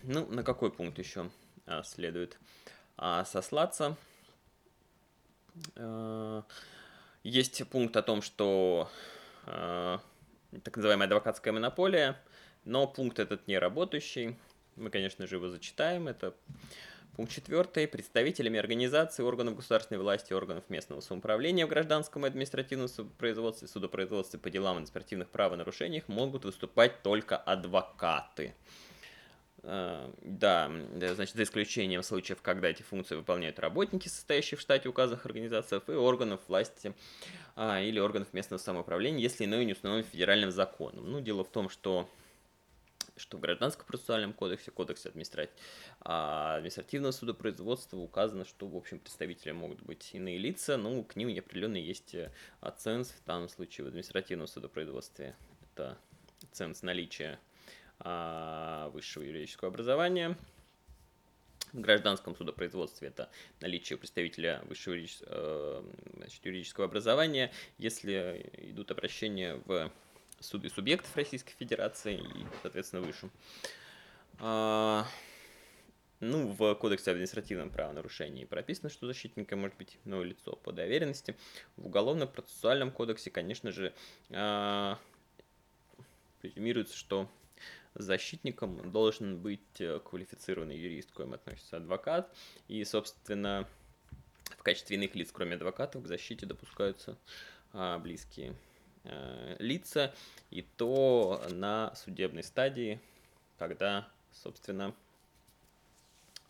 ну, 0.02 0.26
на 0.26 0.42
какой 0.42 0.70
пункт 0.72 0.98
еще 0.98 1.30
а, 1.66 1.82
следует 1.82 2.38
а, 2.96 3.24
сослаться? 3.24 3.96
Э, 5.76 6.42
есть 7.22 7.66
пункт 7.68 7.96
о 7.96 8.02
том, 8.02 8.22
что 8.22 8.88
э, 9.46 9.98
так 10.62 10.76
называемая 10.76 11.06
адвокатская 11.06 11.52
монополия, 11.52 12.16
но 12.64 12.86
пункт 12.86 13.18
этот 13.18 13.46
не 13.46 13.58
работающий. 13.58 14.36
Мы, 14.76 14.90
конечно 14.90 15.26
же, 15.26 15.36
его 15.36 15.48
зачитаем. 15.48 16.08
Это 16.08 16.34
пункт 17.16 17.32
четвертый. 17.32 17.88
Представителями 17.88 18.58
организации, 18.58 19.22
органов 19.22 19.56
государственной 19.56 20.00
власти, 20.00 20.32
органов 20.32 20.64
местного 20.68 21.00
самоуправления 21.00 21.66
в 21.66 21.70
гражданском 21.70 22.26
и 22.26 22.28
административном 22.28 22.88
производстве, 23.18 23.68
судопроизводстве 23.68 24.38
по 24.38 24.50
делам 24.50 24.76
административных 24.76 25.30
правонарушениях 25.30 26.08
могут 26.08 26.44
выступать 26.44 27.02
только 27.02 27.36
адвокаты. 27.36 28.54
Э, 29.68 30.08
да, 30.22 30.70
значит, 31.14 31.34
за 31.34 31.42
исключением 31.42 32.04
случаев, 32.04 32.40
когда 32.40 32.68
эти 32.68 32.82
функции 32.82 33.16
выполняют 33.16 33.58
работники, 33.58 34.06
состоящие 34.06 34.56
в 34.56 34.60
штате 34.60 34.88
указанных 34.88 35.26
организаций 35.26 35.80
и 35.88 35.90
органов 35.90 36.40
власти 36.46 36.94
а, 37.56 37.80
или 37.80 37.98
органов 37.98 38.32
местного 38.32 38.60
самоуправления, 38.60 39.18
если 39.18 39.44
иное 39.44 39.64
не 39.64 39.72
установлено 39.72 40.08
федеральным 40.08 40.52
законом. 40.52 41.10
Ну, 41.10 41.20
дело 41.20 41.42
в 41.42 41.48
том, 41.48 41.68
что 41.68 42.08
что 43.16 43.38
в 43.38 43.40
Гражданском 43.40 43.86
процессуальном 43.86 44.34
кодексе, 44.34 44.70
кодексе 44.70 45.08
административ... 45.08 45.54
А, 46.02 46.56
административного 46.56 47.12
судопроизводства 47.12 47.96
указано, 47.96 48.44
что, 48.44 48.68
в 48.68 48.76
общем, 48.76 49.00
представители 49.00 49.52
могут 49.52 49.80
быть 49.82 50.10
иные 50.12 50.38
лица, 50.38 50.76
но 50.76 51.02
к 51.02 51.16
ним 51.16 51.36
определенно 51.36 51.78
есть 51.78 52.14
э, 52.14 52.30
ценз, 52.76 53.08
в 53.08 53.24
данном 53.24 53.48
случае 53.48 53.86
в 53.86 53.88
административном 53.88 54.46
судопроизводстве. 54.46 55.34
Это 55.72 55.96
ценз 56.52 56.82
наличия 56.82 57.40
высшего 58.92 59.22
юридического 59.22 59.70
образования. 59.70 60.36
В 61.72 61.80
гражданском 61.80 62.34
судопроизводстве 62.36 63.08
это 63.08 63.28
наличие 63.60 63.98
представителя 63.98 64.62
высшего 64.66 64.94
э, 64.96 65.82
значит, 66.14 66.46
юридического 66.46 66.86
образования, 66.86 67.52
если 67.76 68.50
идут 68.58 68.90
обращения 68.90 69.60
в 69.66 69.90
суды 70.40 70.70
субъектов 70.70 71.14
Российской 71.16 71.52
Федерации 71.52 72.18
и, 72.18 72.46
соответственно, 72.62 73.02
выше. 73.02 73.28
А, 74.38 75.06
ну, 76.20 76.48
в 76.48 76.74
Кодексе 76.76 77.10
административном 77.10 77.70
правонарушении 77.70 78.44
прописано, 78.44 78.88
что 78.88 79.06
защитником 79.06 79.60
может 79.60 79.76
быть 79.76 79.98
иное 80.04 80.24
лицо 80.24 80.56
по 80.56 80.72
доверенности. 80.72 81.36
В 81.76 81.86
Уголовно-процессуальном 81.86 82.90
кодексе, 82.90 83.30
конечно 83.30 83.72
же, 83.72 83.92
а, 84.30 84.98
презюмируется, 86.40 86.96
что 86.96 87.28
защитником 87.94 88.90
должен 88.90 89.38
быть 89.38 89.80
э, 89.80 90.00
квалифицированный 90.00 90.76
юрист, 90.76 91.10
к 91.10 91.14
коим 91.14 91.34
относится 91.34 91.78
адвокат. 91.78 92.34
И, 92.68 92.84
собственно, 92.84 93.66
в 94.58 94.62
качестве 94.62 94.96
иных 94.96 95.14
лиц, 95.14 95.30
кроме 95.32 95.54
адвокатов, 95.54 96.04
к 96.04 96.06
защите 96.06 96.46
допускаются 96.46 97.16
а, 97.72 97.98
близкие 97.98 98.54
а, 99.04 99.56
лица. 99.58 100.14
И 100.50 100.62
то 100.62 101.42
на 101.50 101.94
судебной 101.94 102.42
стадии, 102.42 103.00
когда, 103.58 104.08
собственно, 104.32 104.94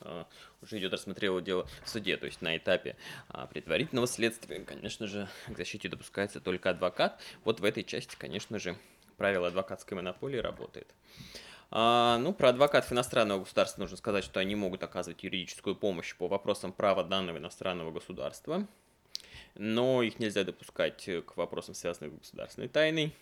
а, 0.00 0.26
уже 0.62 0.78
идет 0.78 0.92
рассмотрение 0.92 1.40
дела 1.42 1.66
в 1.84 1.88
суде, 1.88 2.16
то 2.16 2.26
есть 2.26 2.42
на 2.42 2.56
этапе 2.56 2.96
а, 3.28 3.46
предварительного 3.46 4.06
следствия, 4.06 4.60
конечно 4.60 5.06
же, 5.06 5.28
к 5.48 5.56
защите 5.56 5.88
допускается 5.88 6.40
только 6.40 6.70
адвокат. 6.70 7.20
Вот 7.44 7.60
в 7.60 7.64
этой 7.64 7.82
части, 7.82 8.16
конечно 8.18 8.58
же, 8.58 8.76
правило 9.16 9.48
адвокатской 9.48 9.96
монополии 9.96 10.38
работает. 10.38 10.94
А, 11.70 12.18
ну, 12.18 12.32
про 12.32 12.50
адвокатов 12.50 12.92
иностранного 12.92 13.40
государства 13.40 13.80
нужно 13.80 13.96
сказать, 13.96 14.24
что 14.24 14.40
они 14.40 14.54
могут 14.54 14.82
оказывать 14.82 15.22
юридическую 15.24 15.74
помощь 15.74 16.14
по 16.14 16.28
вопросам 16.28 16.72
права 16.72 17.02
данного 17.02 17.38
иностранного 17.38 17.90
государства, 17.90 18.66
но 19.54 20.02
их 20.02 20.18
нельзя 20.18 20.44
допускать 20.44 21.08
к 21.26 21.36
вопросам, 21.36 21.74
связанным 21.74 22.16
с 22.16 22.18
государственной 22.20 22.68
тайной. 22.68 23.14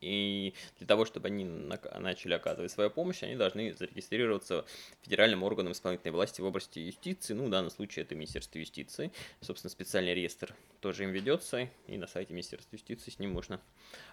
И 0.00 0.54
для 0.78 0.86
того, 0.86 1.04
чтобы 1.04 1.28
они 1.28 1.44
начали 1.44 2.34
оказывать 2.34 2.70
свою 2.70 2.90
помощь, 2.90 3.22
они 3.22 3.36
должны 3.36 3.74
зарегистрироваться 3.74 4.64
федеральным 5.02 5.42
органом 5.42 5.72
исполнительной 5.72 6.12
власти 6.12 6.40
в 6.40 6.44
области 6.44 6.78
юстиции. 6.78 7.34
Ну, 7.34 7.46
в 7.46 7.50
данном 7.50 7.70
случае 7.70 8.04
это 8.04 8.14
Министерство 8.14 8.58
юстиции. 8.58 9.12
Собственно, 9.40 9.70
специальный 9.70 10.14
реестр 10.14 10.54
тоже 10.80 11.04
им 11.04 11.10
ведется, 11.10 11.68
и 11.86 11.96
на 11.96 12.06
сайте 12.06 12.32
Министерства 12.32 12.74
юстиции 12.74 13.10
с 13.10 13.18
ним 13.18 13.32
можно 13.32 13.60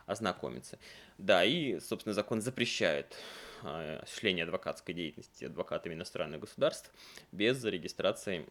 ознакомиться. 0.06 0.78
Да, 1.18 1.44
и, 1.44 1.80
собственно, 1.80 2.14
закон 2.14 2.42
запрещает 2.42 3.16
а, 3.64 4.00
осуществление 4.04 4.44
адвокатской 4.44 4.94
деятельности 4.94 5.46
адвокатами 5.46 5.94
иностранных 5.94 6.42
государств 6.42 6.92
без 7.32 7.58
зарегистрации 7.58 8.46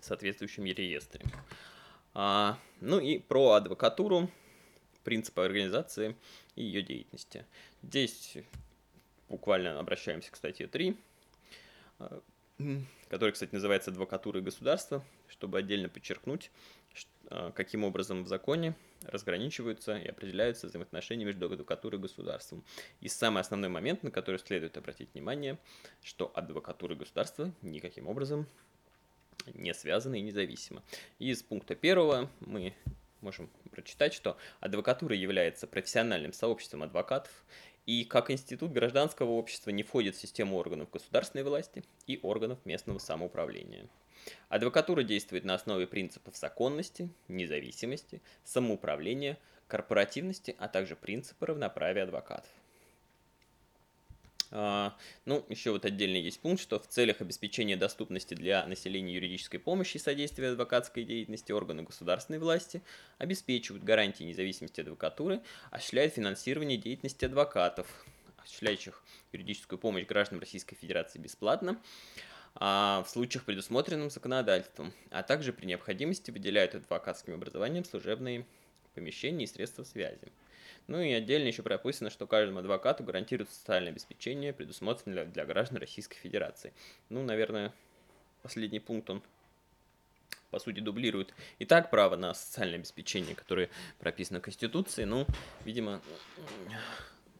в 0.00 0.04
соответствующем 0.04 0.64
реестре. 0.64 1.24
А, 2.14 2.58
ну 2.80 2.98
и 2.98 3.18
про 3.18 3.52
адвокатуру 3.52 4.30
принципы 5.06 5.44
организации 5.44 6.16
и 6.56 6.64
ее 6.64 6.82
деятельности. 6.82 7.46
Здесь 7.80 8.38
буквально 9.28 9.78
обращаемся 9.78 10.32
к 10.32 10.36
статье 10.36 10.66
3, 10.66 10.96
э, 12.00 12.20
которая, 13.08 13.32
кстати, 13.32 13.54
называется 13.54 13.92
«Адвокатура 13.92 14.40
и 14.40 14.42
государство», 14.42 15.04
чтобы 15.28 15.58
отдельно 15.58 15.88
подчеркнуть, 15.88 16.50
э, 17.30 17.52
каким 17.54 17.84
образом 17.84 18.24
в 18.24 18.26
законе 18.26 18.74
разграничиваются 19.02 19.96
и 19.96 20.08
определяются 20.08 20.66
взаимоотношения 20.66 21.24
между 21.24 21.46
адвокатурой 21.46 22.00
и 22.00 22.02
государством. 22.02 22.64
И 23.00 23.06
самый 23.06 23.42
основной 23.42 23.68
момент, 23.68 24.02
на 24.02 24.10
который 24.10 24.40
следует 24.40 24.76
обратить 24.76 25.14
внимание, 25.14 25.56
что 26.02 26.32
адвокатура 26.34 26.96
и 26.96 26.98
государство 26.98 27.52
никаким 27.62 28.08
образом 28.08 28.48
не 29.54 29.72
связаны 29.72 30.18
и 30.18 30.22
независимы. 30.22 30.82
Из 31.20 31.44
пункта 31.44 31.76
первого 31.76 32.28
мы 32.40 32.74
можем 33.26 33.50
прочитать, 33.72 34.14
что 34.14 34.36
адвокатура 34.60 35.16
является 35.16 35.66
профессиональным 35.66 36.32
сообществом 36.32 36.84
адвокатов 36.84 37.32
и 37.84 38.04
как 38.04 38.30
институт 38.30 38.72
гражданского 38.72 39.32
общества 39.32 39.70
не 39.70 39.82
входит 39.82 40.14
в 40.14 40.20
систему 40.20 40.56
органов 40.56 40.90
государственной 40.90 41.42
власти 41.42 41.82
и 42.06 42.20
органов 42.22 42.64
местного 42.64 42.98
самоуправления. 42.98 43.88
Адвокатура 44.48 45.02
действует 45.02 45.44
на 45.44 45.54
основе 45.54 45.88
принципов 45.88 46.36
законности, 46.36 47.08
независимости, 47.26 48.22
самоуправления, 48.44 49.38
корпоративности, 49.66 50.54
а 50.58 50.68
также 50.68 50.94
принципа 50.94 51.46
равноправия 51.46 52.04
адвокатов. 52.04 52.50
А, 54.50 54.96
ну, 55.24 55.44
еще 55.48 55.72
вот 55.72 55.84
отдельно 55.84 56.16
есть 56.16 56.40
пункт, 56.40 56.62
что 56.62 56.78
в 56.78 56.86
целях 56.86 57.20
обеспечения 57.20 57.76
доступности 57.76 58.34
для 58.34 58.66
населения 58.66 59.14
юридической 59.14 59.58
помощи 59.58 59.96
и 59.96 60.00
содействия 60.00 60.50
адвокатской 60.50 61.04
деятельности 61.04 61.52
органы 61.52 61.82
государственной 61.82 62.38
власти 62.38 62.82
обеспечивают 63.18 63.84
гарантии 63.84 64.24
независимости 64.24 64.80
адвокатуры, 64.80 65.40
осуществляют 65.70 66.14
финансирование 66.14 66.78
деятельности 66.78 67.24
адвокатов, 67.24 67.86
осуществляющих 68.38 69.02
юридическую 69.32 69.78
помощь 69.78 70.06
гражданам 70.06 70.40
Российской 70.40 70.76
Федерации 70.76 71.18
бесплатно, 71.18 71.80
а 72.54 73.02
в 73.06 73.10
случаях, 73.10 73.44
предусмотренным 73.44 74.10
законодательством, 74.10 74.92
а 75.10 75.22
также 75.22 75.52
при 75.52 75.66
необходимости 75.66 76.30
выделяют 76.30 76.74
адвокатским 76.74 77.34
образованием 77.34 77.84
служебные 77.84 78.46
помещения 78.94 79.44
и 79.44 79.48
средства 79.48 79.84
связи. 79.84 80.32
Ну 80.86 81.00
и 81.00 81.12
отдельно 81.12 81.48
еще 81.48 81.62
прописано, 81.62 82.10
что 82.10 82.26
каждому 82.26 82.60
адвокату 82.60 83.02
гарантируется 83.02 83.56
социальное 83.56 83.90
обеспечение, 83.90 84.52
предусмотренное 84.52 85.24
для, 85.24 85.44
граждан 85.44 85.78
Российской 85.78 86.16
Федерации. 86.18 86.72
Ну, 87.08 87.22
наверное, 87.22 87.72
последний 88.42 88.80
пункт, 88.80 89.10
он 89.10 89.22
по 90.50 90.60
сути, 90.60 90.80
дублирует 90.80 91.34
и 91.58 91.64
так 91.64 91.90
право 91.90 92.16
на 92.16 92.32
социальное 92.32 92.78
обеспечение, 92.78 93.34
которое 93.34 93.68
прописано 93.98 94.38
в 94.38 94.42
Конституции. 94.42 95.04
Ну, 95.04 95.26
видимо, 95.64 96.00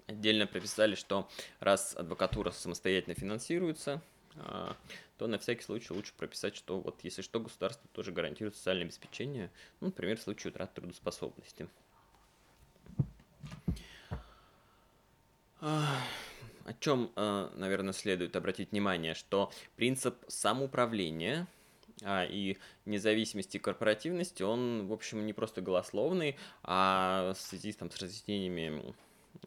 отдельно 0.07 0.47
прописали, 0.47 0.97
что 0.97 1.29
раз 1.61 1.95
адвокатура 1.97 2.51
самостоятельно 2.51 3.15
финансируется, 3.15 4.03
а, 4.37 4.77
то 5.19 5.27
на 5.29 5.39
всякий 5.39 5.63
случай 5.63 5.93
лучше 5.93 6.13
прописать, 6.15 6.57
что 6.57 6.81
вот 6.81 6.99
если 7.05 7.23
что, 7.23 7.41
государство 7.41 7.89
тоже 7.93 8.13
гарантирует 8.13 8.57
социальное 8.57 8.85
обеспечение, 8.85 9.51
ну, 9.81 9.87
например, 9.87 10.19
в 10.19 10.23
случае 10.23 10.51
утраты 10.51 10.81
трудоспособности. 10.81 11.69
О 15.67 16.73
чем, 16.79 17.11
а, 17.17 17.51
наверное, 17.57 17.93
следует 17.93 18.37
обратить 18.37 18.71
внимание, 18.71 19.15
что 19.15 19.53
принцип 19.75 20.17
самоуправления 20.29 21.49
а, 22.05 22.25
и 22.25 22.57
независимости 22.85 23.59
корпоративности, 23.59 24.45
он, 24.45 24.87
в 24.87 24.93
общем, 24.93 25.27
не 25.27 25.33
просто 25.33 25.61
голословный, 25.63 26.37
а 26.63 27.33
в 27.35 27.41
связи 27.41 27.73
там, 27.73 27.91
с 27.91 27.99
разъяснениями, 27.99 28.95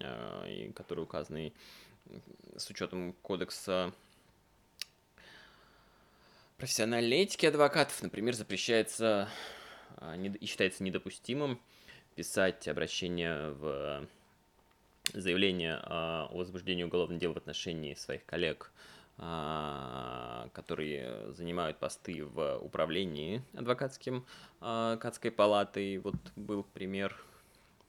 а, 0.01 0.71
которые 0.73 1.03
указаны 1.03 1.53
с 2.57 2.69
учетом 2.69 3.13
кодекса 3.21 3.93
профессиональной 6.57 7.19
этики 7.19 7.45
адвокатов, 7.45 8.01
например, 8.03 8.33
запрещается 8.33 9.29
а, 9.95 10.17
и 10.17 10.45
считается 10.45 10.83
недопустимым 10.83 11.61
писать 12.15 12.67
обращение 12.67 13.51
в 13.51 14.05
заявление 15.13 15.79
о 15.83 16.29
возбуждении 16.31 16.83
уголовного 16.83 17.19
дела 17.19 17.33
в 17.33 17.37
отношении 17.37 17.93
своих 17.93 18.25
коллег 18.25 18.71
а, 19.21 20.47
которые 20.53 21.33
занимают 21.33 21.77
посты 21.77 22.23
в 22.23 22.57
управлении 22.59 23.43
адвокатским 23.53 24.25
а, 24.61 24.95
Кадской 24.95 25.29
палатой. 25.29 25.97
Вот 25.97 26.15
был 26.37 26.63
пример 26.63 27.21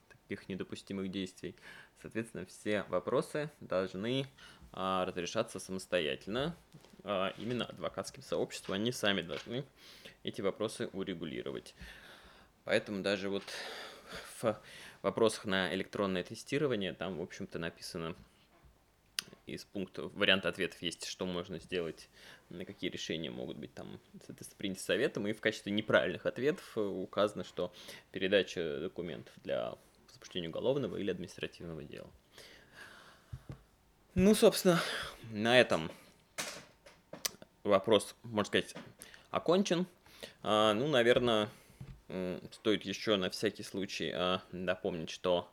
таких 0.09 0.49
недопустимых 0.49 1.09
действий. 1.09 1.55
Соответственно, 2.01 2.45
все 2.45 2.83
вопросы 2.89 3.49
должны 3.61 4.27
а, 4.73 5.05
разрешаться 5.05 5.59
самостоятельно. 5.59 6.53
Именно 7.37 7.65
адвокатским 7.65 8.21
сообществом 8.21 8.75
они 8.75 8.91
сами 8.91 9.21
должны 9.21 9.63
эти 10.23 10.41
вопросы 10.41 10.89
урегулировать. 10.91 11.73
Поэтому 12.65 13.01
даже 13.01 13.29
вот 13.29 13.43
в 14.41 14.59
вопросах 15.03 15.45
на 15.45 15.73
электронное 15.73 16.23
тестирование 16.23 16.93
там, 16.93 17.17
в 17.17 17.21
общем-то, 17.21 17.59
написано 17.59 18.15
из 19.45 19.65
пунктов, 19.65 20.13
варианта 20.13 20.49
ответов 20.49 20.81
есть, 20.81 21.05
что 21.05 21.25
можно 21.25 21.59
сделать, 21.59 22.09
на 22.49 22.65
какие 22.65 22.89
решения 22.89 23.29
могут 23.29 23.57
быть 23.57 23.73
там, 23.73 23.99
приняты 24.57 24.81
советом, 24.81 25.27
и 25.27 25.33
в 25.33 25.41
качестве 25.41 25.71
неправильных 25.71 26.25
ответов 26.25 26.77
указано, 26.77 27.43
что 27.43 27.73
передача 28.11 28.79
документов 28.79 29.33
для 29.43 29.75
возбуждения 30.07 30.49
уголовного 30.49 30.97
или 30.97 31.11
административного 31.11 31.83
дела. 31.83 32.09
Ну, 34.13 34.35
собственно, 34.35 34.81
на 35.31 35.59
этом 35.59 35.91
вопрос, 37.63 38.15
можно 38.23 38.47
сказать, 38.47 38.75
окончен. 39.31 39.85
А, 40.43 40.73
ну, 40.73 40.87
наверное, 40.87 41.49
стоит 42.51 42.83
еще 42.83 43.15
на 43.15 43.29
всякий 43.29 43.63
случай 43.63 44.11
а, 44.13 44.41
напомнить, 44.51 45.09
что 45.09 45.49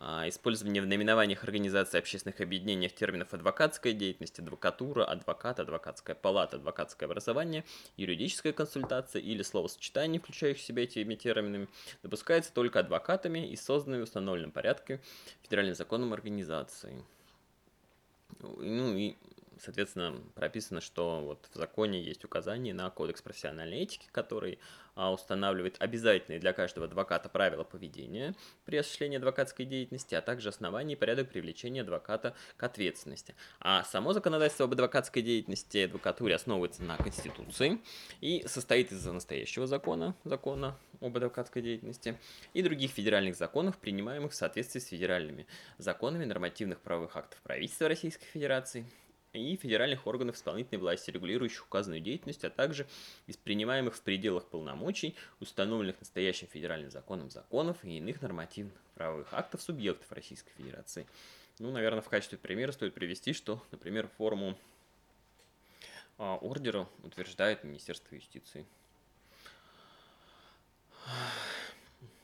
а, 0.00 0.28
использование 0.28 0.80
в 0.80 0.86
наименованиях 0.86 1.42
организации 1.42 1.98
общественных 1.98 2.40
объединений 2.40 2.88
терминов 2.88 3.34
адвокатская 3.34 3.92
деятельность, 3.92 4.38
адвокатура, 4.38 5.04
адвокат, 5.04 5.58
адвокатская 5.58 6.14
палата, 6.14 6.56
адвокатское 6.56 7.08
образование, 7.08 7.64
юридическая 7.96 8.52
консультация 8.52 9.20
или 9.20 9.42
словосочетание, 9.42 10.20
включающие 10.20 10.62
в 10.62 10.66
себя 10.66 10.84
этими 10.84 11.16
терминами, 11.16 11.68
допускается 12.04 12.52
только 12.52 12.78
адвокатами 12.78 13.50
и 13.50 13.56
созданными 13.56 14.02
в 14.02 14.04
установленном 14.04 14.52
порядке 14.52 15.00
федеральным 15.42 15.74
законом 15.74 16.12
организации. 16.12 17.04
Ну 18.40 18.96
и 18.96 19.16
соответственно, 19.60 20.20
прописано, 20.34 20.80
что 20.80 21.20
вот 21.20 21.48
в 21.52 21.56
законе 21.56 22.00
есть 22.02 22.24
указание 22.24 22.74
на 22.74 22.90
кодекс 22.90 23.22
профессиональной 23.22 23.78
этики, 23.78 24.08
который 24.12 24.58
а, 24.98 25.12
устанавливает 25.12 25.76
обязательные 25.78 26.40
для 26.40 26.52
каждого 26.52 26.86
адвоката 26.86 27.28
правила 27.28 27.62
поведения 27.62 28.34
при 28.64 28.78
осуществлении 28.78 29.16
адвокатской 29.16 29.64
деятельности, 29.64 30.16
а 30.16 30.20
также 30.20 30.48
основания 30.48 30.94
и 30.94 30.96
порядок 30.96 31.28
привлечения 31.28 31.82
адвоката 31.82 32.34
к 32.56 32.62
ответственности. 32.64 33.36
А 33.60 33.84
само 33.84 34.12
законодательство 34.12 34.64
об 34.64 34.72
адвокатской 34.72 35.22
деятельности 35.22 35.76
и 35.78 35.84
адвокатуре 35.84 36.34
основывается 36.34 36.82
на 36.82 36.96
Конституции 36.96 37.78
и 38.20 38.44
состоит 38.48 38.90
из 38.90 39.06
настоящего 39.06 39.68
закона, 39.68 40.16
закона 40.24 40.76
об 41.00 41.16
адвокатской 41.16 41.62
деятельности, 41.62 42.18
и 42.52 42.62
других 42.62 42.90
федеральных 42.90 43.36
законов, 43.36 43.78
принимаемых 43.78 44.32
в 44.32 44.34
соответствии 44.34 44.80
с 44.80 44.88
федеральными 44.88 45.46
законами 45.78 46.24
нормативных 46.24 46.80
правовых 46.80 47.16
актов 47.16 47.40
правительства 47.42 47.86
Российской 47.86 48.26
Федерации 48.26 48.84
и 49.38 49.56
федеральных 49.56 50.06
органов 50.06 50.36
исполнительной 50.36 50.80
власти, 50.80 51.10
регулирующих 51.10 51.64
указанную 51.66 52.00
деятельность, 52.00 52.44
а 52.44 52.50
также 52.50 52.86
из 53.26 53.36
принимаемых 53.36 53.96
в 53.96 54.02
пределах 54.02 54.46
полномочий, 54.46 55.16
установленных 55.40 55.98
настоящим 56.00 56.48
федеральным 56.48 56.90
законом 56.90 57.30
законов 57.30 57.84
и 57.84 57.98
иных 57.98 58.22
нормативных 58.22 58.74
правовых 58.94 59.32
актов 59.32 59.62
субъектов 59.62 60.10
Российской 60.12 60.52
Федерации. 60.56 61.06
Ну, 61.58 61.70
наверное, 61.72 62.02
в 62.02 62.08
качестве 62.08 62.38
примера 62.38 62.72
стоит 62.72 62.94
привести, 62.94 63.32
что, 63.32 63.62
например, 63.70 64.08
форму 64.16 64.56
а, 66.18 66.36
ордера 66.36 66.88
утверждает 67.02 67.64
Министерство 67.64 68.14
юстиции. 68.14 68.66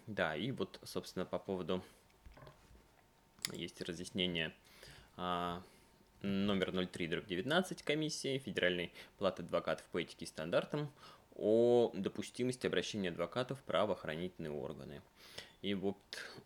Да, 0.07 0.37
и 0.37 0.51
вот, 0.51 0.79
собственно, 0.85 1.25
по 1.25 1.39
поводу 1.39 1.83
есть 3.53 3.81
разъяснение 3.83 4.55
а, 5.17 5.63
номер 6.25 6.71
03-19 6.71 7.85
комиссии 7.85 8.39
Федеральной 8.39 8.93
палаты 9.19 9.43
адвокатов 9.43 9.85
по 9.93 9.99
этике 9.99 10.25
и 10.25 10.29
стандартам 10.29 10.91
о 11.37 11.91
допустимости 11.95 12.67
обращения 12.67 13.11
адвокатов 13.11 13.59
в 13.61 13.63
правоохранительные 13.65 14.53
органы. 14.53 15.03
И 15.63 15.75
вот, 15.75 15.97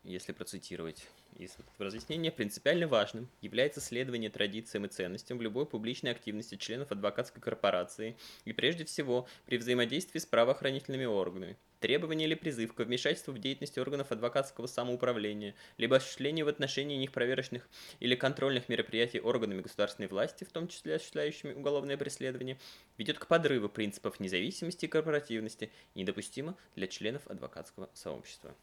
если 0.04 0.32
процитировать 0.32 1.06
из 1.38 1.56
разъяснения, 1.78 2.32
принципиально 2.32 2.88
важным 2.88 3.28
является 3.40 3.80
следование 3.80 4.28
традициям 4.28 4.84
и 4.84 4.88
ценностям 4.88 5.38
в 5.38 5.42
любой 5.42 5.66
публичной 5.66 6.10
активности 6.10 6.56
членов 6.56 6.90
адвокатской 6.90 7.40
корпорации 7.40 8.16
и 8.44 8.52
прежде 8.52 8.84
всего 8.84 9.28
при 9.46 9.56
взаимодействии 9.56 10.18
с 10.18 10.26
правоохранительными 10.26 11.04
органами. 11.04 11.56
Требование 11.80 12.26
или 12.26 12.34
призыв 12.34 12.74
к 12.74 12.80
вмешательству 12.80 13.32
в 13.32 13.38
деятельность 13.38 13.78
органов 13.78 14.10
адвокатского 14.10 14.66
самоуправления, 14.66 15.54
либо 15.76 15.96
осуществлению 15.96 16.46
в 16.46 16.48
отношении 16.48 16.96
них 16.96 17.12
проверочных 17.12 17.68
или 18.00 18.16
контрольных 18.16 18.68
мероприятий 18.68 19.20
органами 19.20 19.62
государственной 19.62 20.08
власти, 20.08 20.42
в 20.42 20.50
том 20.50 20.66
числе 20.66 20.96
осуществляющими 20.96 21.52
уголовное 21.52 21.96
преследование, 21.96 22.58
ведет 22.96 23.20
к 23.20 23.28
подрыву 23.28 23.68
принципов 23.68 24.18
независимости 24.18 24.86
и 24.86 24.88
корпоративности 24.88 25.70
недопустимо 25.94 26.56
для 26.74 26.88
членов 26.88 27.28
адвокатского 27.28 27.88
сообщества. 27.94 28.56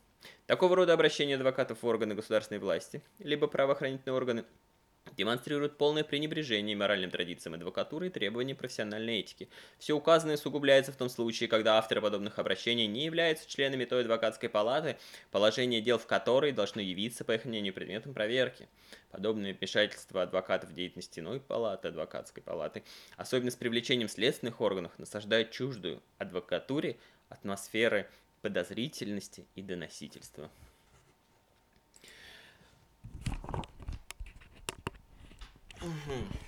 Такого 0.48 0.76
рода 0.76 0.94
обращение 0.94 1.36
адвокатов 1.36 1.82
в 1.82 1.88
органы 1.88 2.16
государственной 2.16 2.60
власти, 2.60 3.02
либо 3.20 3.48
правоохранительные 3.48 4.16
органы 4.16 4.46
демонстрирует 5.16 5.78
полное 5.78 6.04
пренебрежение 6.04 6.76
моральным 6.76 7.12
традициям 7.12 7.54
адвокатуры 7.54 8.08
и 8.08 8.10
требованиям 8.10 8.58
профессиональной 8.58 9.20
этики. 9.20 9.50
Все 9.80 9.94
указанное 9.94 10.36
усугубляется 10.36 10.92
в 10.92 10.98
том 10.98 11.10
случае, 11.10 11.48
когда 11.48 11.78
авторы 11.78 12.02
подобных 12.02 12.40
обращений 12.40 12.88
не 12.88 13.06
являются 13.06 13.50
членами 13.50 13.86
той 13.86 14.02
адвокатской 14.02 14.50
палаты, 14.50 14.98
положение 15.32 15.82
дел 15.82 15.98
в 15.98 16.06
которой 16.06 16.52
должно 16.52 16.82
явиться, 16.82 17.24
по 17.24 17.34
их 17.34 17.46
мнению, 17.46 17.74
предметом 17.74 18.14
проверки. 18.14 18.68
Подобное 19.12 19.54
вмешательство 19.54 20.24
адвокатов 20.24 20.70
в 20.72 20.74
деятельность 20.74 21.18
иной 21.18 21.40
палаты, 21.40 21.90
адвокатской 21.90 22.44
палаты, 22.44 22.84
особенно 23.16 23.52
с 23.52 23.56
привлечением 23.56 24.10
следственных 24.10 24.60
органов, 24.60 24.92
насаждает 24.98 25.52
чуждую 25.52 26.02
адвокатуре 26.18 26.98
атмосферы 27.30 28.10
подозрительности 28.46 29.48
и 29.56 29.64
доносительства. 29.64 30.52
Угу. 35.82 36.45